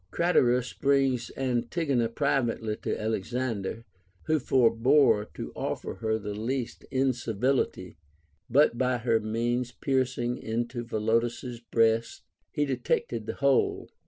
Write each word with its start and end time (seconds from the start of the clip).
Craterus 0.09 0.73
brings 0.73 1.29
Antigona 1.37 2.09
privately 2.09 2.75
to 2.77 2.99
Alexander, 2.99 3.85
who 4.23 4.39
forbore 4.39 5.31
to 5.35 5.51
offer 5.55 5.93
her 5.93 6.17
the 6.17 6.33
least 6.33 6.85
incivility, 6.89 7.97
but 8.49 8.79
by 8.79 8.97
her 8.97 9.19
means 9.19 9.71
piercing 9.71 10.39
into 10.39 10.83
Philotas's 10.83 11.59
breast, 11.59 12.23
he 12.49 12.65
detected 12.65 13.27
the 13.27 13.35
whole. 13.35 13.91